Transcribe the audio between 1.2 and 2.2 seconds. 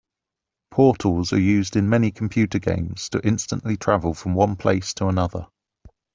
are used in many